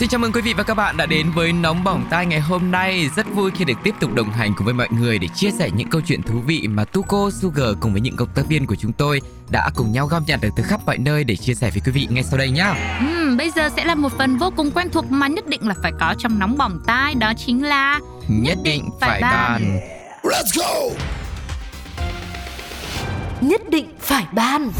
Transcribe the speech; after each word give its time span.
Xin 0.00 0.08
chào 0.08 0.18
mừng 0.18 0.32
quý 0.32 0.40
vị 0.40 0.54
và 0.54 0.62
các 0.62 0.74
bạn 0.74 0.96
đã 0.96 1.06
đến 1.06 1.30
với 1.34 1.52
Nóng 1.52 1.84
Bỏng 1.84 2.06
Tai 2.10 2.26
ngày 2.26 2.40
hôm 2.40 2.70
nay. 2.70 3.10
Rất 3.16 3.26
vui 3.34 3.50
khi 3.50 3.64
được 3.64 3.78
tiếp 3.84 3.94
tục 4.00 4.14
đồng 4.14 4.30
hành 4.30 4.52
cùng 4.56 4.64
với 4.64 4.74
mọi 4.74 4.88
người 4.90 5.18
để 5.18 5.28
chia 5.34 5.50
sẻ 5.50 5.70
những 5.76 5.88
câu 5.88 6.00
chuyện 6.00 6.22
thú 6.22 6.40
vị 6.46 6.68
mà 6.68 6.84
Tuko, 6.84 7.30
Sugar 7.30 7.68
cùng 7.80 7.92
với 7.92 8.00
những 8.00 8.16
cộng 8.16 8.28
tác 8.34 8.42
viên 8.48 8.66
của 8.66 8.74
chúng 8.74 8.92
tôi 8.92 9.20
đã 9.50 9.70
cùng 9.74 9.92
nhau 9.92 10.06
gom 10.06 10.22
nhặt 10.26 10.40
được 10.42 10.48
từ 10.56 10.62
khắp 10.62 10.80
mọi 10.86 10.98
nơi 10.98 11.24
để 11.24 11.36
chia 11.36 11.54
sẻ 11.54 11.70
với 11.70 11.82
quý 11.86 11.92
vị 11.92 12.06
ngay 12.10 12.22
sau 12.22 12.38
đây 12.38 12.50
nhá. 12.50 12.74
Uhm, 13.04 13.36
bây 13.36 13.50
giờ 13.50 13.68
sẽ 13.76 13.84
là 13.84 13.94
một 13.94 14.12
phần 14.18 14.38
vô 14.38 14.52
cùng 14.56 14.70
quen 14.70 14.88
thuộc 14.92 15.10
mà 15.10 15.28
nhất 15.28 15.46
định 15.46 15.68
là 15.68 15.74
phải 15.82 15.92
có 16.00 16.14
trong 16.18 16.38
Nóng 16.38 16.56
Bỏng 16.58 16.80
Tai 16.86 17.14
đó 17.14 17.32
chính 17.46 17.64
là 17.64 18.00
Nhất 18.28 18.58
định 18.62 18.90
phải 19.00 19.20
bàn. 19.22 19.80
Nhất 23.40 23.60
định 23.70 23.86
phải 24.00 24.26
ban 24.32 24.70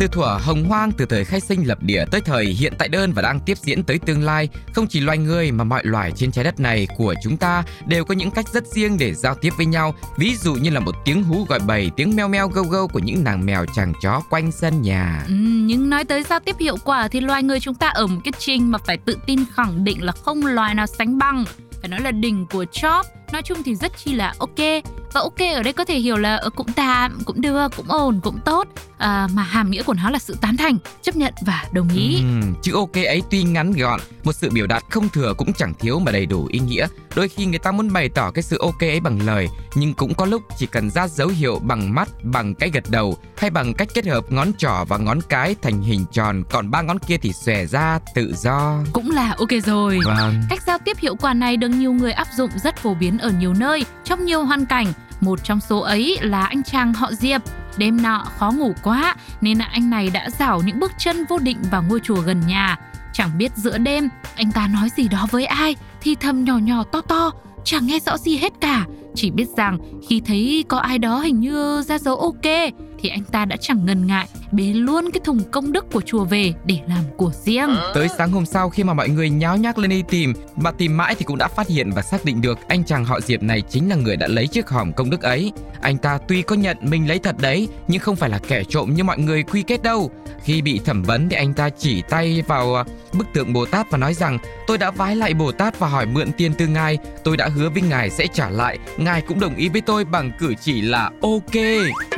từ 0.00 0.08
thuở 0.08 0.38
hồng 0.42 0.64
hoang 0.64 0.92
từ 0.92 1.06
thời 1.06 1.24
khai 1.24 1.40
sinh 1.40 1.68
lập 1.68 1.78
địa 1.82 2.04
tới 2.10 2.20
thời 2.20 2.44
hiện 2.44 2.72
tại 2.78 2.88
đơn 2.88 3.12
và 3.12 3.22
đang 3.22 3.40
tiếp 3.40 3.58
diễn 3.58 3.82
tới 3.82 3.98
tương 3.98 4.24
lai, 4.24 4.48
không 4.72 4.86
chỉ 4.86 5.00
loài 5.00 5.18
người 5.18 5.52
mà 5.52 5.64
mọi 5.64 5.84
loài 5.84 6.12
trên 6.16 6.32
trái 6.32 6.44
đất 6.44 6.60
này 6.60 6.88
của 6.96 7.14
chúng 7.22 7.36
ta 7.36 7.64
đều 7.86 8.04
có 8.04 8.14
những 8.14 8.30
cách 8.30 8.48
rất 8.48 8.66
riêng 8.66 8.98
để 8.98 9.14
giao 9.14 9.34
tiếp 9.34 9.50
với 9.56 9.66
nhau. 9.66 9.94
Ví 10.18 10.36
dụ 10.36 10.54
như 10.54 10.70
là 10.70 10.80
một 10.80 10.94
tiếng 11.04 11.22
hú 11.22 11.44
gọi 11.48 11.58
bầy, 11.66 11.90
tiếng 11.96 12.16
meo 12.16 12.28
meo 12.28 12.48
gâu 12.48 12.64
gâu 12.64 12.88
của 12.88 12.98
những 12.98 13.24
nàng 13.24 13.46
mèo 13.46 13.64
chàng 13.74 13.92
chó 14.02 14.22
quanh 14.30 14.52
sân 14.52 14.82
nhà. 14.82 15.24
Ừ, 15.26 15.34
nhưng 15.34 15.90
nói 15.90 16.04
tới 16.04 16.22
giao 16.22 16.40
tiếp 16.40 16.56
hiệu 16.60 16.76
quả 16.84 17.08
thì 17.08 17.20
loài 17.20 17.42
người 17.42 17.60
chúng 17.60 17.74
ta 17.74 17.88
ở 17.88 18.06
một 18.06 18.20
cái 18.24 18.32
trình 18.38 18.70
mà 18.70 18.78
phải 18.78 18.96
tự 18.96 19.18
tin 19.26 19.44
khẳng 19.54 19.84
định 19.84 20.02
là 20.02 20.12
không 20.12 20.46
loài 20.46 20.74
nào 20.74 20.86
sánh 20.86 21.18
bằng 21.18 21.44
phải 21.80 21.88
nói 21.88 22.00
là 22.00 22.10
đỉnh 22.10 22.46
của 22.46 22.64
chóp 22.72 23.06
nói 23.32 23.42
chung 23.42 23.62
thì 23.62 23.74
rất 23.74 23.92
chi 24.04 24.14
là 24.14 24.34
ok. 24.38 24.82
Và 25.12 25.20
ok 25.20 25.38
ở 25.54 25.62
đây 25.62 25.72
có 25.72 25.84
thể 25.84 25.98
hiểu 25.98 26.16
là 26.16 26.36
ờ, 26.36 26.50
cũng 26.50 26.72
tạm 26.72 27.18
cũng 27.24 27.40
được 27.40 27.68
cũng 27.76 27.86
ổn 27.88 28.20
cũng 28.22 28.38
tốt. 28.44 28.68
À, 28.98 29.28
mà 29.34 29.42
hàm 29.42 29.70
nghĩa 29.70 29.82
của 29.82 29.94
nó 29.94 30.10
là 30.10 30.18
sự 30.18 30.36
tán 30.40 30.56
thành 30.56 30.78
chấp 31.02 31.16
nhận 31.16 31.34
và 31.46 31.64
đồng 31.72 31.88
ý. 31.94 32.16
Ừm, 32.16 32.54
chữ 32.62 32.72
ok 32.74 32.92
ấy 32.92 33.22
tuy 33.30 33.42
ngắn 33.42 33.72
gọn 33.72 34.00
một 34.24 34.32
sự 34.32 34.50
biểu 34.50 34.66
đạt 34.66 34.82
không 34.90 35.08
thừa 35.08 35.34
cũng 35.38 35.52
chẳng 35.52 35.74
thiếu 35.74 35.98
mà 35.98 36.12
đầy 36.12 36.26
đủ 36.26 36.46
ý 36.50 36.58
nghĩa. 36.58 36.86
Đôi 37.14 37.28
khi 37.28 37.46
người 37.46 37.58
ta 37.58 37.72
muốn 37.72 37.92
bày 37.92 38.08
tỏ 38.08 38.30
cái 38.30 38.42
sự 38.42 38.58
ok 38.60 38.80
ấy 38.80 39.00
bằng 39.00 39.26
lời 39.26 39.48
nhưng 39.74 39.94
cũng 39.94 40.14
có 40.14 40.26
lúc 40.26 40.42
chỉ 40.58 40.66
cần 40.66 40.90
ra 40.90 41.08
dấu 41.08 41.28
hiệu 41.28 41.58
bằng 41.58 41.94
mắt 41.94 42.08
bằng 42.22 42.54
cái 42.54 42.70
gật 42.70 42.84
đầu 42.90 43.16
hay 43.36 43.50
bằng 43.50 43.74
cách 43.74 43.88
kết 43.94 44.06
hợp 44.06 44.32
ngón 44.32 44.52
trỏ 44.58 44.84
và 44.88 44.98
ngón 44.98 45.18
cái 45.28 45.54
thành 45.62 45.82
hình 45.82 46.04
tròn 46.12 46.42
còn 46.50 46.70
ba 46.70 46.82
ngón 46.82 46.98
kia 46.98 47.16
thì 47.16 47.32
xòe 47.32 47.66
ra 47.66 47.98
tự 48.14 48.34
do. 48.36 48.78
Cũng 48.92 49.10
là 49.10 49.34
ok 49.38 49.50
rồi. 49.66 49.98
Vâng. 50.04 50.42
Cách 50.50 50.62
giao 50.66 50.78
tiếp 50.84 50.96
hiệu 50.98 51.16
quả 51.16 51.34
này 51.34 51.56
được 51.56 51.68
nhiều 51.68 51.92
người 51.92 52.12
áp 52.12 52.26
dụng 52.36 52.50
rất 52.64 52.76
phổ 52.76 52.94
biến 52.94 53.18
ở 53.20 53.30
nhiều 53.30 53.54
nơi, 53.54 53.84
trong 54.04 54.24
nhiều 54.24 54.44
hoàn 54.44 54.66
cảnh. 54.66 54.86
Một 55.20 55.44
trong 55.44 55.60
số 55.60 55.80
ấy 55.80 56.18
là 56.20 56.44
anh 56.44 56.62
chàng 56.62 56.94
họ 56.94 57.12
Diệp. 57.12 57.42
Đêm 57.76 58.02
nọ 58.02 58.24
khó 58.38 58.50
ngủ 58.50 58.72
quá 58.82 59.16
nên 59.40 59.58
anh 59.58 59.90
này 59.90 60.10
đã 60.10 60.30
dảo 60.30 60.62
những 60.64 60.80
bước 60.80 60.92
chân 60.98 61.24
vô 61.28 61.38
định 61.38 61.58
vào 61.70 61.84
ngôi 61.88 62.00
chùa 62.00 62.20
gần 62.20 62.40
nhà. 62.46 62.78
Chẳng 63.12 63.38
biết 63.38 63.52
giữa 63.56 63.78
đêm 63.78 64.08
anh 64.34 64.52
ta 64.52 64.66
nói 64.66 64.88
gì 64.96 65.08
đó 65.08 65.26
với 65.30 65.46
ai 65.46 65.76
thì 66.00 66.14
thầm 66.14 66.44
nhỏ 66.44 66.58
nhỏ 66.58 66.84
to 66.92 67.00
to, 67.00 67.30
chẳng 67.64 67.86
nghe 67.86 67.98
rõ 68.06 68.18
gì 68.18 68.36
hết 68.36 68.52
cả. 68.60 68.84
Chỉ 69.14 69.30
biết 69.30 69.46
rằng 69.56 69.78
khi 70.08 70.22
thấy 70.26 70.64
có 70.68 70.78
ai 70.78 70.98
đó 70.98 71.18
hình 71.18 71.40
như 71.40 71.82
ra 71.86 71.98
dấu 71.98 72.16
ok 72.16 72.72
thì 72.98 73.08
anh 73.08 73.24
ta 73.24 73.44
đã 73.44 73.56
chẳng 73.60 73.86
ngần 73.86 74.06
ngại 74.06 74.28
bế 74.52 74.62
luôn 74.62 75.10
cái 75.12 75.20
thùng 75.24 75.40
công 75.50 75.72
đức 75.72 75.86
của 75.92 76.00
chùa 76.00 76.24
về 76.24 76.52
để 76.64 76.78
làm 76.88 77.04
của 77.16 77.32
riêng. 77.44 77.70
Tới 77.94 78.08
sáng 78.18 78.30
hôm 78.32 78.46
sau 78.46 78.70
khi 78.70 78.84
mà 78.84 78.94
mọi 78.94 79.08
người 79.08 79.30
nháo 79.30 79.56
nhác 79.56 79.78
lên 79.78 79.90
đi 79.90 80.02
tìm, 80.08 80.32
Mà 80.56 80.70
tìm 80.70 80.96
mãi 80.96 81.14
thì 81.14 81.24
cũng 81.24 81.38
đã 81.38 81.48
phát 81.48 81.68
hiện 81.68 81.90
và 81.90 82.02
xác 82.02 82.24
định 82.24 82.40
được 82.40 82.58
Anh 82.68 82.84
chàng 82.84 83.04
họ 83.04 83.20
Diệp 83.20 83.42
này 83.42 83.62
chính 83.68 83.88
là 83.88 83.96
người 83.96 84.16
đã 84.16 84.26
lấy 84.26 84.46
chiếc 84.46 84.68
hòm 84.68 84.92
công 84.92 85.10
đức 85.10 85.22
ấy 85.22 85.52
Anh 85.80 85.98
ta 85.98 86.18
tuy 86.28 86.42
có 86.42 86.56
nhận 86.56 86.76
mình 86.80 87.08
lấy 87.08 87.18
thật 87.18 87.36
đấy, 87.40 87.68
Nhưng 87.88 88.00
không 88.00 88.16
phải 88.16 88.30
là 88.30 88.38
kẻ 88.48 88.62
trộm 88.68 88.94
như 88.94 89.04
mọi 89.04 89.18
người 89.18 89.42
quy 89.42 89.62
kết 89.62 89.82
đâu 89.82 90.10
khi 90.44 90.62
bị 90.62 90.80
thẩm 90.84 91.02
vấn 91.02 91.28
thì 91.28 91.36
anh 91.36 91.54
ta 91.54 91.70
chỉ 91.70 92.02
tay 92.02 92.42
vào 92.46 92.74
à, 92.74 92.84
bức 93.12 93.26
tượng 93.34 93.52
Bồ 93.52 93.66
Tát 93.66 93.90
và 93.90 93.98
nói 93.98 94.14
rằng 94.14 94.38
Tôi 94.66 94.78
đã 94.78 94.90
vái 94.90 95.16
lại 95.16 95.34
Bồ 95.34 95.52
Tát 95.52 95.78
và 95.78 95.88
hỏi 95.88 96.06
mượn 96.06 96.32
tiền 96.32 96.52
từ 96.58 96.66
ngài. 96.66 96.98
Tôi 97.24 97.36
đã 97.36 97.48
hứa 97.48 97.68
với 97.68 97.82
ngài 97.82 98.10
sẽ 98.10 98.26
trả 98.26 98.50
lại. 98.50 98.78
Ngài 98.96 99.20
cũng 99.20 99.40
đồng 99.40 99.56
ý 99.56 99.68
với 99.68 99.80
tôi 99.80 100.04
bằng 100.04 100.32
cử 100.38 100.54
chỉ 100.60 100.80
là 100.80 101.10
ok. 101.22 101.54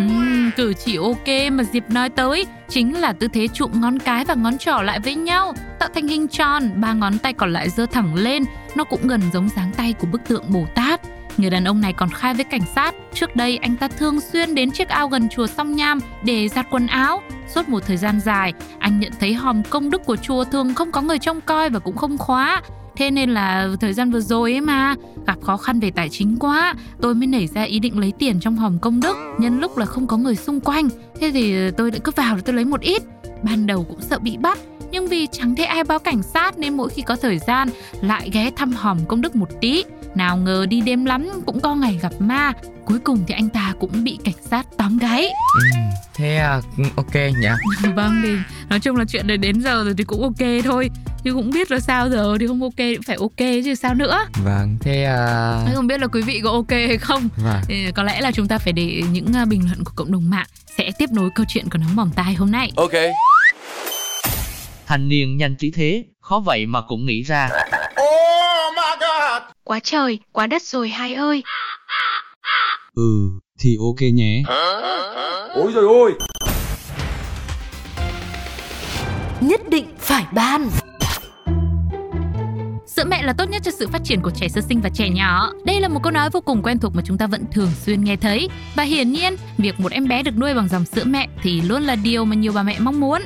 Uhm, 0.03 0.51
cử 0.57 0.73
chỉ 0.85 0.97
ok 0.97 1.53
mà 1.53 1.65
Diệp 1.73 1.91
nói 1.91 2.09
tới 2.09 2.47
chính 2.69 3.01
là 3.01 3.13
tư 3.13 3.29
thế 3.33 3.49
chụm 3.49 3.71
ngón 3.75 3.99
cái 3.99 4.25
và 4.25 4.35
ngón 4.35 4.59
trỏ 4.59 4.83
lại 4.83 5.01
với 5.01 5.15
nhau, 5.15 5.55
tạo 5.79 5.89
thành 5.95 6.09
hình 6.09 6.29
tròn, 6.29 6.71
ba 6.81 6.93
ngón 6.93 7.19
tay 7.19 7.33
còn 7.33 7.53
lại 7.53 7.69
giơ 7.69 7.87
thẳng 7.87 8.15
lên, 8.15 8.45
nó 8.75 8.85
cũng 8.85 9.09
gần 9.09 9.21
giống 9.33 9.49
dáng 9.57 9.73
tay 9.77 9.93
của 9.93 10.07
bức 10.07 10.21
tượng 10.29 10.45
Bồ 10.49 10.67
Tát. 10.75 10.82
Người 11.37 11.51
đàn 11.51 11.65
ông 11.65 11.81
này 11.81 11.93
còn 11.93 12.11
khai 12.11 12.35
với 12.35 12.45
cảnh 12.45 12.65
sát, 12.75 12.95
trước 13.15 13.37
đây 13.37 13.57
anh 13.57 13.77
ta 13.77 13.89
thường 13.89 14.21
xuyên 14.21 14.55
đến 14.55 14.71
chiếc 14.71 14.89
ao 14.89 15.09
gần 15.09 15.29
chùa 15.29 15.47
Song 15.47 15.77
Nham 15.77 16.01
để 16.25 16.49
giặt 16.49 16.67
quần 16.71 16.87
áo. 16.87 17.23
Suốt 17.55 17.69
một 17.69 17.83
thời 17.87 17.97
gian 17.97 18.21
dài, 18.21 18.53
anh 18.79 19.01
nhận 19.01 19.13
thấy 19.21 19.35
hòm 19.35 19.63
công 19.63 19.91
đức 19.91 20.05
của 20.05 20.17
chùa 20.17 20.45
thường 20.45 20.75
không 20.75 20.93
có 20.93 21.03
người 21.03 21.19
trông 21.19 21.41
coi 21.41 21.71
và 21.71 21.79
cũng 21.79 21.97
không 21.97 22.19
khóa. 22.19 22.63
Thế 22.97 23.11
nên 23.11 23.31
là 23.31 23.69
thời 23.81 23.93
gian 23.93 24.11
vừa 24.11 24.21
rồi 24.21 24.53
ấy 24.53 24.61
mà 24.61 24.95
Gặp 25.27 25.37
khó 25.43 25.57
khăn 25.57 25.81
về 25.81 25.91
tài 25.91 26.09
chính 26.09 26.37
quá 26.41 26.75
Tôi 27.01 27.15
mới 27.15 27.27
nảy 27.27 27.47
ra 27.47 27.63
ý 27.63 27.79
định 27.79 27.99
lấy 27.99 28.13
tiền 28.19 28.41
trong 28.41 28.57
hòm 28.57 28.79
công 28.79 29.01
đức 29.01 29.17
Nhân 29.39 29.61
lúc 29.61 29.79
là 29.79 29.87
không 29.87 30.07
có 30.07 30.17
người 30.17 30.37
xung 30.37 30.61
quanh 30.61 30.89
Thế 31.21 31.31
thì 31.31 31.71
tôi 31.71 31.91
đã 31.91 31.99
cứ 32.05 32.13
vào 32.17 32.37
để 32.37 32.43
tôi 32.45 32.55
lấy 32.55 32.65
một 32.65 32.81
ít 32.81 33.03
Ban 33.43 33.67
đầu 33.67 33.87
cũng 33.89 34.01
sợ 34.01 34.19
bị 34.19 34.37
bắt 34.37 34.59
Nhưng 34.91 35.09
vì 35.09 35.27
chẳng 35.33 35.57
thấy 35.57 35.67
ai 35.67 35.85
báo 35.85 35.99
cảnh 35.99 36.23
sát 36.23 36.59
Nên 36.59 36.77
mỗi 36.77 36.89
khi 36.89 37.03
có 37.03 37.17
thời 37.17 37.39
gian 37.39 37.69
Lại 38.01 38.31
ghé 38.33 38.51
thăm 38.57 38.73
hòm 38.73 38.99
công 39.09 39.21
đức 39.21 39.37
một 39.37 39.49
tí 39.61 39.85
nào 40.15 40.37
ngờ 40.37 40.67
đi 40.69 40.81
đêm 40.81 41.05
lắm 41.05 41.29
cũng 41.47 41.61
có 41.61 41.75
ngày 41.75 41.99
gặp 42.03 42.13
ma 42.19 42.53
Cuối 42.85 42.99
cùng 43.05 43.25
thì 43.29 43.35
anh 43.35 43.49
ta 43.49 43.75
cũng 43.81 44.05
bị 44.05 44.19
cảnh 44.25 44.35
sát 44.51 44.67
tóm 44.79 44.99
gáy 44.99 45.23
Ừm, 45.25 45.83
Thế 46.15 46.37
à, 46.37 46.61
ok 46.97 47.15
nhỉ? 47.15 47.49
Vâng 47.95 48.21
thì 48.23 48.33
nói 48.69 48.81
chung 48.81 48.97
là 48.97 49.05
chuyện 49.09 49.27
này 49.27 49.37
đến 49.37 49.61
giờ 49.61 49.85
rồi 49.85 49.95
thì 49.99 50.05
cũng 50.05 50.23
ok 50.23 50.65
thôi. 50.65 50.91
Chứ 51.25 51.33
cũng 51.35 51.51
biết 51.51 51.71
là 51.71 51.81
sao 51.81 52.11
giờ 52.11 52.37
thì 52.41 52.47
không 52.47 52.63
ok 52.63 52.77
cũng 52.77 53.03
phải 53.07 53.17
ok 53.17 53.63
chứ 53.65 53.75
sao 53.75 53.95
nữa. 53.95 54.19
Vâng, 54.45 54.77
thế 54.81 55.05
à... 55.05 55.59
Không 55.75 55.87
biết 55.87 56.01
là 56.01 56.07
quý 56.07 56.23
vị 56.23 56.41
có 56.45 56.51
ok 56.51 56.71
hay 56.71 56.99
không? 56.99 57.29
Vâng. 57.37 57.61
Thì 57.69 57.93
có 57.95 58.03
lẽ 58.03 58.21
là 58.21 58.33
chúng 58.33 58.49
ta 58.49 58.59
phải 58.59 58.73
để 58.73 59.03
những 59.13 59.33
à, 59.35 59.45
bình 59.45 59.63
luận 59.67 59.85
của 59.85 59.93
cộng 59.95 60.13
đồng 60.13 60.31
mạng 60.31 60.47
sẽ 60.79 60.91
tiếp 60.99 61.11
nối 61.13 61.31
câu 61.35 61.47
chuyện 61.49 61.69
của 61.71 61.79
nóng 61.79 61.97
bỏng 61.97 62.11
tai 62.17 62.35
hôm 62.35 62.51
nay. 62.51 62.73
Ok. 62.77 62.93
Thanh 64.87 65.09
niên 65.09 65.37
nhanh 65.37 65.57
trí 65.57 65.71
thế, 65.71 66.05
khó 66.21 66.41
vậy 66.41 66.67
mà 66.67 66.81
cũng 66.89 67.07
nghĩ 67.07 67.23
ra. 67.23 67.49
Quá 69.73 69.81
trời, 69.83 70.19
quá 70.33 70.47
đất 70.47 70.63
rồi 70.63 70.89
hai 70.89 71.15
ơi. 71.15 71.43
Ừ, 72.95 73.31
thì 73.61 73.77
ok 73.81 74.13
nhé. 74.13 74.43
Ôi 75.55 75.73
rồi 75.75 75.85
ôi 75.85 76.13
Nhất 79.41 79.61
định 79.69 79.87
phải 79.99 80.25
ban 80.35 80.71
Sữa 82.87 83.05
mẹ 83.07 83.23
là 83.23 83.33
tốt 83.33 83.51
nhất 83.51 83.63
cho 83.65 83.71
sự 83.71 83.89
phát 83.89 84.05
triển 84.05 84.21
của 84.23 84.31
trẻ 84.31 84.49
sơ 84.49 84.61
sinh 84.61 84.81
và 84.81 84.91
trẻ 84.95 85.09
nhỏ. 85.09 85.53
Đây 85.65 85.81
là 85.81 85.89
một 85.89 86.01
câu 86.03 86.13
nói 86.13 86.31
vô 86.33 86.41
cùng 86.41 86.63
quen 86.63 86.79
thuộc 86.79 86.95
mà 86.95 87.03
chúng 87.05 87.19
ta 87.19 87.27
vẫn 87.27 87.45
thường 87.53 87.71
xuyên 87.83 88.05
nghe 88.05 88.17
thấy. 88.17 88.49
Và 88.75 88.83
hiển 88.83 89.13
nhiên, 89.13 89.37
việc 89.59 89.81
một 89.81 89.93
em 89.93 90.09
bé 90.09 90.23
được 90.23 90.37
nuôi 90.37 90.55
bằng 90.55 90.69
dòng 90.69 90.85
sữa 90.85 91.05
mẹ 91.05 91.29
thì 91.43 91.61
luôn 91.61 91.83
là 91.83 91.97
điều 91.97 92.25
mà 92.25 92.35
nhiều 92.35 92.53
bà 92.53 92.63
mẹ 92.63 92.77
mong 92.79 93.01
muốn. 93.01 93.23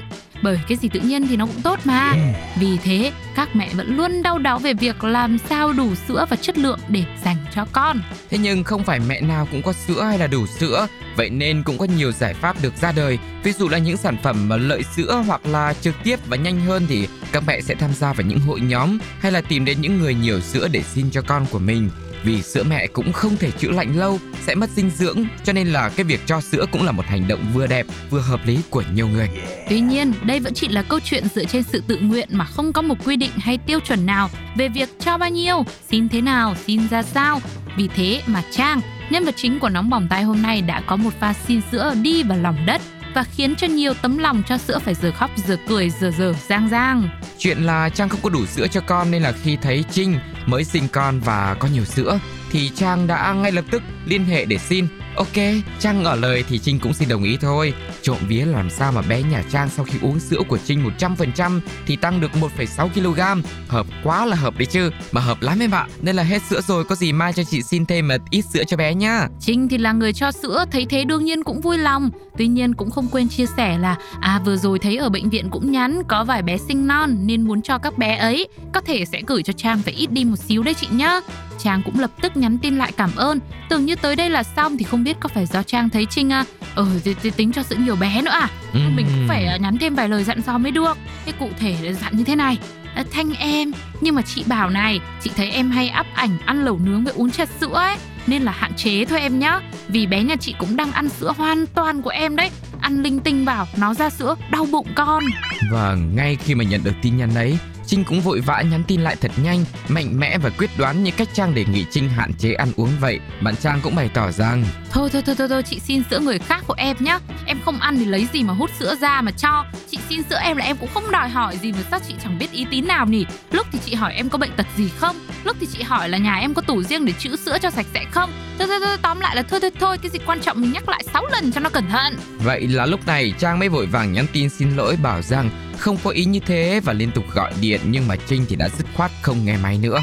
Bởi 0.46 0.60
cái 0.68 0.78
gì 0.78 0.88
tự 0.88 1.00
nhiên 1.00 1.28
thì 1.28 1.36
nó 1.36 1.46
cũng 1.46 1.62
tốt 1.62 1.78
mà. 1.84 2.12
Vì 2.60 2.78
thế, 2.84 3.12
các 3.34 3.56
mẹ 3.56 3.68
vẫn 3.74 3.96
luôn 3.96 4.22
đau 4.22 4.38
đáu 4.38 4.58
về 4.58 4.74
việc 4.74 5.04
làm 5.04 5.38
sao 5.38 5.72
đủ 5.72 5.94
sữa 6.08 6.26
và 6.30 6.36
chất 6.36 6.58
lượng 6.58 6.78
để 6.88 7.04
dành 7.24 7.36
cho 7.54 7.66
con. 7.72 8.00
Thế 8.30 8.38
nhưng 8.38 8.64
không 8.64 8.84
phải 8.84 9.00
mẹ 9.08 9.20
nào 9.20 9.48
cũng 9.52 9.62
có 9.62 9.72
sữa 9.72 10.02
hay 10.02 10.18
là 10.18 10.26
đủ 10.26 10.46
sữa, 10.46 10.86
vậy 11.16 11.30
nên 11.30 11.62
cũng 11.62 11.78
có 11.78 11.84
nhiều 11.84 12.12
giải 12.12 12.34
pháp 12.34 12.62
được 12.62 12.76
ra 12.76 12.92
đời. 12.92 13.18
Ví 13.42 13.52
dụ 13.52 13.68
là 13.68 13.78
những 13.78 13.96
sản 13.96 14.16
phẩm 14.22 14.48
mà 14.48 14.56
lợi 14.56 14.82
sữa 14.96 15.22
hoặc 15.26 15.46
là 15.46 15.74
trực 15.80 15.94
tiếp 16.04 16.20
và 16.28 16.36
nhanh 16.36 16.60
hơn 16.60 16.86
thì 16.88 17.08
các 17.32 17.42
mẹ 17.46 17.60
sẽ 17.60 17.74
tham 17.74 17.90
gia 17.94 18.12
vào 18.12 18.26
những 18.26 18.40
hội 18.40 18.60
nhóm 18.60 18.98
hay 19.20 19.32
là 19.32 19.40
tìm 19.40 19.64
đến 19.64 19.80
những 19.80 19.98
người 19.98 20.14
nhiều 20.14 20.40
sữa 20.40 20.68
để 20.72 20.82
xin 20.82 21.10
cho 21.10 21.22
con 21.22 21.46
của 21.50 21.58
mình. 21.58 21.90
Vì 22.24 22.42
sữa 22.42 22.62
mẹ 22.62 22.86
cũng 22.86 23.12
không 23.12 23.36
thể 23.36 23.50
chữ 23.50 23.70
lạnh 23.70 23.98
lâu, 23.98 24.18
sẽ 24.46 24.54
mất 24.54 24.70
dinh 24.70 24.90
dưỡng, 24.90 25.24
cho 25.44 25.52
nên 25.52 25.66
là 25.66 25.88
cái 25.88 26.04
việc 26.04 26.20
cho 26.26 26.40
sữa 26.40 26.66
cũng 26.72 26.82
là 26.82 26.92
một 26.92 27.06
hành 27.06 27.28
động 27.28 27.40
vừa 27.54 27.66
đẹp, 27.66 27.86
vừa 28.10 28.20
hợp 28.20 28.40
lý 28.46 28.58
của 28.70 28.82
nhiều 28.94 29.08
người. 29.08 29.28
Tuy 29.68 29.80
nhiên, 29.80 30.12
đây 30.22 30.40
vẫn 30.40 30.54
chỉ 30.54 30.68
là 30.68 30.82
câu 30.82 31.00
chuyện 31.00 31.24
dựa 31.34 31.44
trên 31.44 31.62
sự 31.62 31.82
tự 31.86 31.98
nguyện 31.98 32.28
mà 32.32 32.44
không 32.44 32.72
có 32.72 32.82
một 32.82 32.94
quy 33.04 33.16
định 33.16 33.30
hay 33.36 33.58
tiêu 33.58 33.80
chuẩn 33.80 34.06
nào 34.06 34.30
về 34.56 34.68
việc 34.68 34.88
cho 35.00 35.18
bao 35.18 35.30
nhiêu, 35.30 35.64
xin 35.90 36.08
thế 36.08 36.20
nào, 36.20 36.54
xin 36.66 36.88
ra 36.88 37.02
sao. 37.02 37.40
Vì 37.76 37.88
thế 37.88 38.22
mà 38.26 38.42
Trang, 38.50 38.80
nhân 39.10 39.24
vật 39.24 39.34
chính 39.36 39.58
của 39.58 39.68
nóng 39.68 39.90
bỏng 39.90 40.06
tai 40.10 40.22
hôm 40.22 40.42
nay 40.42 40.62
đã 40.62 40.82
có 40.86 40.96
một 40.96 41.10
pha 41.20 41.32
xin 41.32 41.60
sữa 41.72 41.94
đi 42.02 42.22
vào 42.22 42.38
lòng 42.38 42.66
đất 42.66 42.82
và 43.14 43.24
khiến 43.24 43.54
cho 43.56 43.66
nhiều 43.66 43.94
tấm 43.94 44.18
lòng 44.18 44.42
cho 44.48 44.58
sữa 44.58 44.78
phải 44.78 44.94
giờ 44.94 45.12
khóc 45.12 45.30
giờ 45.36 45.56
cười 45.68 45.90
giờ 45.90 46.12
giờ 46.18 46.34
giang 46.48 46.68
giang. 46.68 47.08
Chuyện 47.38 47.58
là 47.58 47.88
Trang 47.88 48.08
không 48.08 48.20
có 48.22 48.30
đủ 48.30 48.46
sữa 48.46 48.66
cho 48.70 48.80
con 48.80 49.10
nên 49.10 49.22
là 49.22 49.32
khi 49.42 49.56
thấy 49.62 49.84
Trinh 49.90 50.18
mới 50.46 50.64
sinh 50.64 50.88
con 50.92 51.20
và 51.20 51.56
có 51.60 51.68
nhiều 51.68 51.84
sữa, 51.84 52.18
thì 52.50 52.70
Trang 52.74 53.06
đã 53.06 53.32
ngay 53.32 53.52
lập 53.52 53.64
tức 53.70 53.82
liên 54.06 54.24
hệ 54.24 54.44
để 54.44 54.58
xin. 54.58 54.86
Ok, 55.16 55.62
Trang 55.80 56.02
ngỏ 56.02 56.14
lời 56.14 56.44
thì 56.48 56.58
Trinh 56.58 56.78
cũng 56.78 56.94
xin 56.94 57.08
đồng 57.08 57.22
ý 57.22 57.36
thôi. 57.40 57.74
Trộm 58.02 58.16
vía 58.28 58.44
làm 58.44 58.70
sao 58.70 58.92
mà 58.92 59.02
bé 59.02 59.22
nhà 59.22 59.42
Trang 59.52 59.68
sau 59.68 59.84
khi 59.84 59.98
uống 60.02 60.20
sữa 60.20 60.40
của 60.48 60.58
Trinh 60.66 60.90
100% 60.98 61.60
thì 61.86 61.96
tăng 61.96 62.20
được 62.20 62.30
1,6 62.40 62.88
kg. 62.88 63.42
Hợp 63.68 63.86
quá 64.04 64.26
là 64.26 64.36
hợp 64.36 64.58
đấy 64.58 64.66
chứ, 64.66 64.90
mà 65.12 65.20
hợp 65.20 65.42
lắm 65.42 65.58
em 65.58 65.70
ạ. 65.70 65.86
Nên 66.02 66.16
là 66.16 66.22
hết 66.22 66.42
sữa 66.42 66.60
rồi, 66.60 66.84
có 66.84 66.94
gì 66.94 67.12
mai 67.12 67.32
cho 67.32 67.44
chị 67.44 67.62
xin 67.62 67.86
thêm 67.86 68.08
một 68.08 68.20
ít 68.30 68.44
sữa 68.52 68.62
cho 68.66 68.76
bé 68.76 68.94
nhá. 68.94 69.28
Trinh 69.40 69.68
thì 69.68 69.78
là 69.78 69.92
người 69.92 70.12
cho 70.12 70.32
sữa, 70.32 70.64
thấy 70.70 70.86
thế 70.90 71.04
đương 71.04 71.24
nhiên 71.24 71.42
cũng 71.42 71.60
vui 71.60 71.78
lòng. 71.78 72.10
Tuy 72.38 72.46
nhiên 72.46 72.74
cũng 72.74 72.90
không 72.90 73.08
quên 73.08 73.28
chia 73.28 73.46
sẻ 73.56 73.78
là 73.78 73.96
à 74.20 74.40
vừa 74.44 74.56
rồi 74.56 74.78
thấy 74.78 74.96
ở 74.96 75.08
bệnh 75.08 75.30
viện 75.30 75.48
cũng 75.50 75.72
nhắn 75.72 76.02
có 76.08 76.24
vài 76.24 76.42
bé 76.42 76.58
sinh 76.58 76.86
non 76.86 77.16
nên 77.26 77.42
muốn 77.42 77.62
cho 77.62 77.78
các 77.78 77.98
bé 77.98 78.16
ấy 78.16 78.48
có 78.72 78.80
thể 78.80 79.04
sẽ 79.04 79.22
gửi 79.26 79.42
cho 79.42 79.52
Trang 79.52 79.82
phải 79.82 79.94
ít 79.94 80.12
đi 80.12 80.24
một 80.24 80.36
xíu 80.36 80.62
đấy 80.62 80.74
chị 80.74 80.88
nhá. 80.90 81.20
Trang 81.58 81.82
cũng 81.82 82.00
lập 82.00 82.10
tức 82.22 82.36
nhắn 82.36 82.58
tin 82.58 82.78
lại 82.78 82.92
cảm 82.96 83.10
ơn. 83.16 83.40
Tưởng 83.68 83.84
như 83.84 83.96
tới 83.96 84.16
đây 84.16 84.30
là 84.30 84.42
xong 84.42 84.76
thì 84.78 84.84
không 84.84 85.04
biết 85.04 85.16
có 85.20 85.28
phải 85.28 85.46
do 85.46 85.62
Trang 85.62 85.90
thấy 85.90 86.06
Trinh 86.06 86.32
à 86.32 86.44
ờ 86.74 86.86
thì 87.22 87.30
tính 87.30 87.52
cho 87.52 87.62
sữa 87.62 87.76
nhiều 87.78 87.96
bé 87.96 88.22
nữa 88.22 88.30
à. 88.30 88.48
Mình 88.72 89.06
cũng 89.06 89.24
phải 89.28 89.46
à, 89.46 89.56
nhắn 89.56 89.78
thêm 89.78 89.94
vài 89.94 90.08
lời 90.08 90.24
dặn 90.24 90.40
dò 90.42 90.58
mới 90.58 90.72
được. 90.72 90.98
Thế 91.26 91.32
cụ 91.38 91.50
thể 91.58 91.76
là 91.82 91.92
dặn 91.92 92.16
như 92.16 92.24
thế 92.24 92.36
này. 92.36 92.58
À, 92.94 93.04
Thanh 93.10 93.32
em, 93.32 93.72
nhưng 94.00 94.14
mà 94.14 94.22
chị 94.22 94.44
bảo 94.46 94.70
này, 94.70 95.00
chị 95.22 95.30
thấy 95.36 95.50
em 95.50 95.70
hay 95.70 95.92
up 96.00 96.06
ảnh 96.14 96.38
ăn 96.44 96.64
lẩu 96.64 96.78
nướng 96.78 97.04
với 97.04 97.14
uống 97.16 97.30
trà 97.30 97.44
sữa 97.60 97.74
ấy 97.74 97.96
nên 98.26 98.42
là 98.42 98.52
hạn 98.52 98.72
chế 98.74 99.04
thôi 99.04 99.20
em 99.20 99.38
nhá 99.38 99.60
vì 99.88 100.06
bé 100.06 100.22
nhà 100.22 100.36
chị 100.36 100.54
cũng 100.58 100.76
đang 100.76 100.92
ăn 100.92 101.08
sữa 101.08 101.32
hoàn 101.36 101.66
toàn 101.66 102.02
của 102.02 102.10
em 102.10 102.36
đấy 102.36 102.50
ăn 102.80 103.02
linh 103.02 103.20
tinh 103.20 103.44
vào 103.44 103.66
nó 103.76 103.94
ra 103.94 104.10
sữa 104.10 104.34
đau 104.50 104.66
bụng 104.72 104.86
con 104.94 105.24
Và 105.72 105.94
ngay 105.94 106.36
khi 106.36 106.54
mà 106.54 106.64
nhận 106.64 106.84
được 106.84 106.94
tin 107.02 107.16
nhắn 107.16 107.34
ấy, 107.34 107.58
Trinh 107.86 108.04
cũng 108.04 108.20
vội 108.20 108.40
vã 108.40 108.62
nhắn 108.70 108.82
tin 108.86 109.00
lại 109.00 109.16
thật 109.20 109.30
nhanh, 109.42 109.64
mạnh 109.88 110.18
mẽ 110.18 110.38
và 110.38 110.50
quyết 110.50 110.70
đoán 110.78 111.04
như 111.04 111.10
cách 111.16 111.28
Trang 111.32 111.54
đề 111.54 111.64
nghị 111.64 111.84
Trinh 111.90 112.08
hạn 112.08 112.32
chế 112.38 112.52
ăn 112.52 112.68
uống 112.76 112.90
vậy. 113.00 113.20
Bạn 113.42 113.56
Trang 113.56 113.80
cũng 113.82 113.94
bày 113.94 114.10
tỏ 114.14 114.30
rằng 114.30 114.64
thôi 114.90 115.10
thôi 115.12 115.22
thôi 115.26 115.34
thôi, 115.38 115.48
thôi 115.48 115.62
chị 115.62 115.80
xin 115.80 116.02
sữa 116.10 116.18
người 116.18 116.38
khác 116.38 116.64
của 116.66 116.74
em 116.76 116.96
nhé. 117.00 117.18
em 117.46 117.60
không 117.64 117.78
ăn 117.78 117.98
thì 117.98 118.04
lấy 118.04 118.28
gì 118.32 118.42
mà 118.42 118.54
hút 118.54 118.70
sữa 118.78 118.94
ra 119.00 119.20
mà 119.22 119.30
cho 119.30 119.64
chị 119.90 119.95
xin 120.08 120.22
sữa 120.30 120.38
em 120.42 120.56
là 120.56 120.64
em 120.64 120.76
cũng 120.76 120.88
không 120.94 121.10
đòi 121.10 121.28
hỏi 121.28 121.58
gì 121.62 121.72
mà 121.72 121.78
sao 121.90 122.00
chị 122.08 122.14
chẳng 122.22 122.38
biết 122.38 122.52
ý 122.52 122.66
tín 122.70 122.86
nào 122.86 123.06
nhỉ? 123.06 123.26
Lúc 123.50 123.66
thì 123.72 123.78
chị 123.84 123.94
hỏi 123.94 124.14
em 124.14 124.28
có 124.28 124.38
bệnh 124.38 124.52
tật 124.56 124.66
gì 124.76 124.88
không? 124.98 125.16
Lúc 125.44 125.56
thì 125.60 125.66
chị 125.72 125.82
hỏi 125.82 126.08
là 126.08 126.18
nhà 126.18 126.34
em 126.36 126.54
có 126.54 126.62
tủ 126.62 126.82
riêng 126.82 127.04
để 127.04 127.12
trữ 127.18 127.36
sữa 127.36 127.58
cho 127.62 127.70
sạch 127.70 127.86
sẽ 127.94 128.04
không? 128.10 128.30
Thôi 128.58 128.66
thôi 128.68 128.78
thôi 128.84 128.96
tóm 129.02 129.20
lại 129.20 129.36
là 129.36 129.42
thôi 129.42 129.60
thôi 129.60 129.70
thôi 129.80 129.98
cái 129.98 130.10
gì 130.10 130.18
quan 130.26 130.40
trọng 130.40 130.60
mình 130.60 130.72
nhắc 130.72 130.88
lại 130.88 131.02
6 131.12 131.26
lần 131.32 131.52
cho 131.52 131.60
nó 131.60 131.70
cẩn 131.70 131.88
thận. 131.88 132.16
Vậy 132.38 132.66
là 132.68 132.86
lúc 132.86 133.06
này 133.06 133.32
Trang 133.38 133.58
mới 133.58 133.68
vội 133.68 133.86
vàng 133.86 134.12
nhắn 134.12 134.26
tin 134.32 134.48
xin 134.48 134.76
lỗi 134.76 134.96
bảo 135.02 135.22
rằng 135.22 135.50
không 135.78 135.96
có 136.04 136.10
ý 136.10 136.24
như 136.24 136.40
thế 136.40 136.80
và 136.84 136.92
liên 136.92 137.10
tục 137.10 137.24
gọi 137.34 137.52
điện 137.60 137.80
nhưng 137.84 138.08
mà 138.08 138.16
Trinh 138.28 138.46
thì 138.48 138.56
đã 138.56 138.68
dứt 138.78 138.86
khoát 138.94 139.10
không 139.22 139.44
nghe 139.44 139.56
máy 139.62 139.78
nữa. 139.78 140.00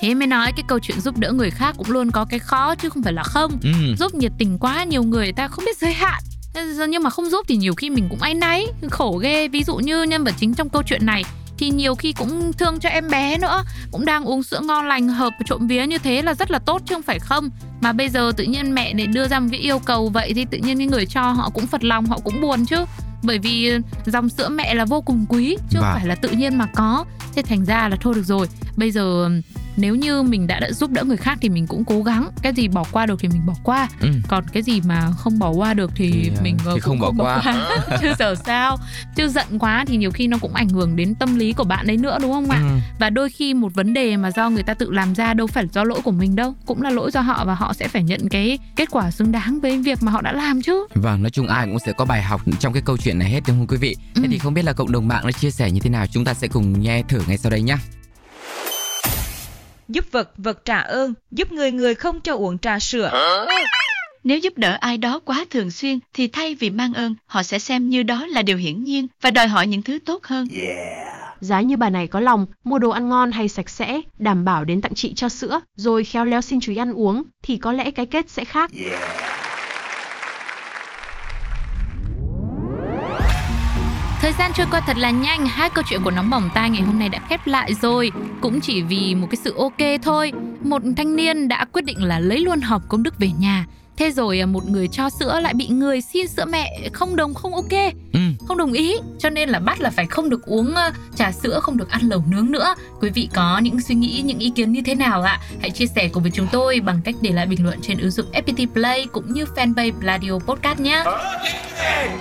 thế 0.00 0.14
mới 0.14 0.26
nói 0.26 0.52
cái 0.56 0.64
câu 0.68 0.78
chuyện 0.78 1.00
giúp 1.00 1.18
đỡ 1.18 1.32
người 1.32 1.50
khác 1.50 1.74
cũng 1.78 1.90
luôn 1.90 2.10
có 2.10 2.24
cái 2.30 2.38
khó 2.38 2.74
chứ 2.74 2.88
không 2.88 3.02
phải 3.02 3.12
là 3.12 3.22
không. 3.22 3.58
Ừ, 3.62 3.70
giúp 3.98 4.14
nhiệt 4.14 4.32
tình 4.38 4.58
quá 4.58 4.84
nhiều 4.84 5.02
người 5.02 5.32
ta 5.32 5.48
không 5.48 5.64
biết 5.64 5.78
giới 5.78 5.92
hạn 5.92 6.22
nhưng 6.88 7.02
mà 7.02 7.10
không 7.10 7.30
giúp 7.30 7.44
thì 7.48 7.56
nhiều 7.56 7.74
khi 7.74 7.90
mình 7.90 8.06
cũng 8.10 8.20
áy 8.20 8.34
náy 8.34 8.66
khổ 8.90 9.18
ghê. 9.22 9.48
Ví 9.48 9.64
dụ 9.64 9.76
như 9.76 10.02
nhân 10.02 10.24
vật 10.24 10.34
chính 10.38 10.54
trong 10.54 10.68
câu 10.68 10.82
chuyện 10.86 11.06
này 11.06 11.24
thì 11.58 11.70
nhiều 11.70 11.94
khi 11.94 12.12
cũng 12.12 12.52
thương 12.52 12.80
cho 12.80 12.88
em 12.88 13.08
bé 13.10 13.38
nữa 13.38 13.64
cũng 13.92 14.04
đang 14.04 14.24
uống 14.24 14.42
sữa 14.42 14.60
ngon 14.62 14.88
lành 14.88 15.08
hợp 15.08 15.32
trộm 15.46 15.66
vía 15.66 15.86
như 15.86 15.98
thế 15.98 16.22
là 16.22 16.34
rất 16.34 16.50
là 16.50 16.58
tốt 16.58 16.82
chứ 16.86 16.94
không 16.94 17.02
phải 17.02 17.18
không. 17.18 17.50
Mà 17.80 17.92
bây 17.92 18.08
giờ 18.08 18.32
tự 18.36 18.44
nhiên 18.44 18.74
mẹ 18.74 18.94
lại 18.94 19.06
đưa 19.06 19.28
ra 19.28 19.40
một 19.40 19.48
cái 19.50 19.60
yêu 19.60 19.78
cầu 19.78 20.08
vậy 20.08 20.32
thì 20.34 20.46
tự 20.50 20.58
nhiên 20.58 20.78
cái 20.78 20.86
người 20.86 21.06
cho 21.06 21.20
họ 21.22 21.50
cũng 21.54 21.66
phật 21.66 21.84
lòng 21.84 22.06
họ 22.06 22.18
cũng 22.24 22.40
buồn 22.40 22.66
chứ. 22.66 22.76
Bởi 23.22 23.38
vì 23.38 23.72
dòng 24.06 24.28
sữa 24.28 24.48
mẹ 24.48 24.74
là 24.74 24.84
vô 24.84 25.00
cùng 25.00 25.26
quý 25.28 25.56
chứ 25.70 25.78
không 25.78 25.82
Vâng. 25.82 25.94
phải 25.94 26.06
là 26.06 26.14
tự 26.14 26.28
nhiên 26.28 26.58
mà 26.58 26.66
có. 26.74 27.04
Thế 27.34 27.42
thành 27.42 27.64
ra 27.64 27.88
là 27.88 27.96
thôi 28.00 28.14
được 28.14 28.24
rồi 28.24 28.46
bây 28.76 28.90
giờ 28.90 29.30
nếu 29.76 29.94
như 29.94 30.22
mình 30.22 30.46
đã, 30.46 30.60
đã 30.60 30.70
giúp 30.72 30.90
đỡ 30.90 31.04
người 31.04 31.16
khác 31.16 31.38
thì 31.40 31.48
mình 31.48 31.66
cũng 31.66 31.84
cố 31.84 32.02
gắng 32.02 32.30
cái 32.42 32.52
gì 32.52 32.68
bỏ 32.68 32.84
qua 32.92 33.06
được 33.06 33.20
thì 33.20 33.28
mình 33.28 33.46
bỏ 33.46 33.54
qua 33.62 33.88
ừ. 34.00 34.08
còn 34.28 34.44
cái 34.52 34.62
gì 34.62 34.80
mà 34.80 35.10
không 35.18 35.38
bỏ 35.38 35.50
qua 35.50 35.74
được 35.74 35.90
thì, 35.96 36.10
Thì, 36.12 36.30
ờ, 36.36 36.42
mình 36.42 36.56
ờ, 36.64 36.74
thì 36.74 36.80
cũng 36.80 36.98
không 37.00 37.16
bỏ 37.16 37.24
qua. 37.24 37.42
chứ 38.00 38.12
giờ 38.18 38.34
sao 38.46 38.76
chứ 39.16 39.28
giận 39.28 39.58
quá 39.58 39.84
thì 39.86 39.96
nhiều 39.96 40.10
khi 40.10 40.26
nó 40.26 40.38
cũng 40.38 40.54
ảnh 40.54 40.68
hưởng 40.68 40.96
đến 40.96 41.14
tâm 41.14 41.36
lý 41.36 41.52
của 41.52 41.64
bạn 41.64 41.86
ấy 41.86 41.96
nữa 41.96 42.18
đúng 42.22 42.32
không 42.32 42.50
ạ 42.50 42.58
ừ. 42.62 42.78
và 42.98 43.10
đôi 43.10 43.30
khi 43.30 43.54
một 43.54 43.74
vấn 43.74 43.94
đề 43.94 44.16
mà 44.16 44.30
do 44.30 44.50
người 44.50 44.62
ta 44.62 44.74
tự 44.74 44.90
làm 44.90 45.14
ra 45.14 45.34
đâu 45.34 45.46
phải 45.46 45.64
do 45.72 45.84
lỗi 45.84 46.00
của 46.04 46.10
mình 46.10 46.36
đâu 46.36 46.54
cũng 46.66 46.82
là 46.82 46.90
lỗi 46.90 47.10
do 47.10 47.20
họ 47.20 47.44
và 47.44 47.54
họ 47.54 47.72
sẽ 47.72 47.88
phải 47.88 48.02
nhận 48.02 48.28
cái 48.28 48.58
kết 48.76 48.88
quả 48.90 49.10
xứng 49.10 49.32
đáng 49.32 49.58
với 49.62 49.78
việc 49.78 50.02
mà 50.02 50.12
họ 50.12 50.20
đã 50.22 50.32
làm 50.32 50.62
chứ 50.62 50.86
Vâng, 50.94 51.22
nói 51.22 51.30
chung 51.30 51.46
ai 51.46 51.66
cũng 51.66 51.78
sẽ 51.86 51.92
có 51.92 52.04
bài 52.04 52.22
học 52.22 52.40
trong 52.58 52.72
cái 52.72 52.82
câu 52.86 52.96
chuyện 52.96 53.18
này 53.18 53.30
hết 53.30 53.40
đúng 53.48 53.56
không 53.58 53.66
quý 53.66 53.76
vị? 53.76 53.96
Thế 54.14 54.22
Ừ. 54.22 54.28
thì 54.30 54.38
không 54.38 54.54
biết 54.54 54.64
là 54.64 54.72
cộng 54.72 54.92
đồng 54.92 55.08
mạng 55.08 55.24
nó 55.24 55.30
chia 55.32 55.50
sẻ 55.50 55.70
như 55.70 55.80
thế 55.80 55.90
nào 55.90 56.06
chúng 56.06 56.24
ta 56.24 56.34
sẽ 56.34 56.48
cùng 56.48 56.80
nghe 56.80 57.02
thử 57.08 57.22
ngay 57.28 57.38
sau 57.38 57.50
đây 57.50 57.62
nhé. 57.62 57.76
Giúp 59.88 60.04
vật 60.12 60.30
vật 60.36 60.64
trả 60.64 60.78
ơn, 60.78 61.14
giúp 61.30 61.52
người 61.52 61.72
người 61.72 61.94
không 61.94 62.20
cho 62.20 62.34
uống 62.34 62.58
trà 62.58 62.78
sữa. 62.78 63.46
Nếu 64.24 64.38
giúp 64.38 64.52
đỡ 64.56 64.76
ai 64.80 64.98
đó 64.98 65.20
quá 65.24 65.44
thường 65.50 65.70
xuyên 65.70 65.98
thì 66.14 66.28
thay 66.28 66.54
vì 66.54 66.70
mang 66.70 66.94
ơn, 66.94 67.14
họ 67.26 67.42
sẽ 67.42 67.58
xem 67.58 67.88
như 67.88 68.02
đó 68.02 68.26
là 68.26 68.42
điều 68.42 68.56
hiển 68.56 68.84
nhiên 68.84 69.06
và 69.20 69.30
đòi 69.30 69.48
hỏi 69.48 69.66
những 69.66 69.82
thứ 69.82 69.98
tốt 69.98 70.24
hơn. 70.24 70.48
Giá 71.40 71.60
như 71.60 71.76
bà 71.76 71.90
này 71.90 72.06
có 72.06 72.20
lòng, 72.20 72.46
mua 72.64 72.78
đồ 72.78 72.90
ăn 72.90 73.08
ngon 73.08 73.32
hay 73.32 73.48
sạch 73.48 73.70
sẽ, 73.70 74.00
đảm 74.18 74.44
bảo 74.44 74.64
đến 74.64 74.80
tặng 74.80 74.94
chị 74.94 75.12
cho 75.14 75.28
sữa, 75.28 75.60
rồi 75.76 76.04
khéo 76.04 76.24
léo 76.24 76.40
xin 76.40 76.60
chú 76.60 76.72
ý 76.72 76.78
ăn 76.78 76.92
uống, 76.92 77.22
thì 77.42 77.56
có 77.56 77.72
lẽ 77.72 77.90
cái 77.90 78.06
kết 78.06 78.30
sẽ 78.30 78.44
khác. 78.44 78.70
Thời 78.74 79.45
gian 84.38 84.52
trôi 84.54 84.66
qua 84.70 84.80
thật 84.80 84.96
là 84.96 85.10
nhanh, 85.10 85.46
hai 85.46 85.70
câu 85.70 85.84
chuyện 85.88 86.02
của 86.02 86.10
nóng 86.10 86.30
bỏng 86.30 86.48
tai 86.54 86.70
ngày 86.70 86.82
hôm 86.82 86.98
nay 86.98 87.08
đã 87.08 87.18
khép 87.28 87.46
lại 87.46 87.74
rồi. 87.74 88.12
Cũng 88.40 88.60
chỉ 88.60 88.82
vì 88.82 89.14
một 89.14 89.26
cái 89.30 89.36
sự 89.44 89.54
ok 89.58 90.00
thôi. 90.02 90.32
Một 90.64 90.82
thanh 90.96 91.16
niên 91.16 91.48
đã 91.48 91.64
quyết 91.72 91.84
định 91.84 92.04
là 92.04 92.18
lấy 92.18 92.40
luôn 92.40 92.60
hộp 92.60 92.82
công 92.88 93.02
đức 93.02 93.18
về 93.18 93.30
nhà. 93.38 93.66
Thế 93.96 94.10
rồi 94.10 94.40
à, 94.40 94.46
một 94.46 94.68
người 94.68 94.88
cho 94.88 95.10
sữa 95.10 95.40
lại 95.42 95.54
bị 95.54 95.66
người 95.68 96.00
xin 96.00 96.26
sữa 96.28 96.44
mẹ 96.48 96.88
không 96.92 97.16
đồng 97.16 97.34
không 97.34 97.54
ok, 97.54 97.72
Ừ. 98.12 98.20
không 98.48 98.56
đồng 98.58 98.72
ý. 98.72 98.94
Cho 99.18 99.30
nên 99.30 99.48
là 99.48 99.58
bắt 99.58 99.80
là 99.80 99.90
phải 99.90 100.06
không 100.06 100.30
được 100.30 100.44
uống 100.46 100.74
ờ, 100.74 100.90
trà 101.16 101.32
sữa, 101.32 101.60
không 101.62 101.76
được 101.76 101.90
ăn 101.90 102.08
lẩu 102.08 102.24
nướng 102.30 102.50
nữa. 102.50 102.74
Quý 103.00 103.10
vị 103.10 103.28
có 103.34 103.58
những 103.58 103.80
suy 103.80 103.94
nghĩ, 103.94 104.22
những 104.24 104.38
ý 104.38 104.50
kiến 104.50 104.72
như 104.72 104.80
thế 104.84 104.94
nào 104.94 105.22
ạ? 105.22 105.40
Hãy 105.60 105.70
chia 105.70 105.86
sẻ 105.86 106.08
cùng 106.12 106.22
với 106.22 106.32
chúng 106.34 106.46
tôi 106.52 106.80
bằng 106.80 107.00
cách 107.04 107.14
để 107.20 107.30
lại 107.32 107.46
bình 107.46 107.64
luận 107.64 107.78
trên 107.82 107.98
ứng 107.98 108.10
dụng 108.10 108.26
FPT 108.32 108.66
Play 108.72 109.06
cũng 109.12 109.32
như 109.32 109.44
fanpage 109.56 109.92
Radio 110.06 110.32
Podcast 110.32 110.80
nhé. 110.80 111.04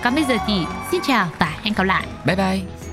Còn 0.04 0.16
bây 0.16 0.24
giờ 0.24 0.36
thì 0.48 0.54
xin 0.92 1.02
chào 1.08 1.28
và 1.40 1.54
hẹn 1.62 1.74
gặp 1.74 1.84
lại. 1.84 2.06
Bye 2.26 2.36
bye. 2.36 2.85